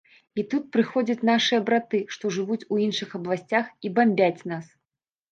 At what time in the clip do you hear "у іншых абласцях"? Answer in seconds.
2.75-3.69